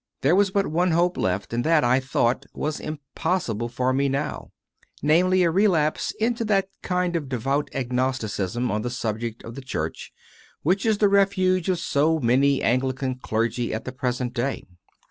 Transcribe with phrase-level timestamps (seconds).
[0.21, 4.49] There was but one hope left, and that, I thought, was impossible for me now;
[5.03, 10.11] namely, a relapse into that kind of devout agnosticism on the subject of the Church,
[10.63, 14.65] which is the refuge of so many Anglican clergy at the present day.